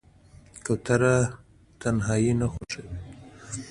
[0.65, 1.15] کوتره
[1.81, 2.97] تنهایي نه خوښوي.